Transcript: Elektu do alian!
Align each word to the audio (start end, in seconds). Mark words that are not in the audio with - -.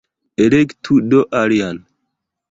Elektu 0.45 0.97
do 1.11 1.19
alian! 1.41 1.77